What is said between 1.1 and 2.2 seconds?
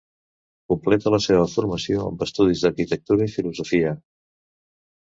la seva formació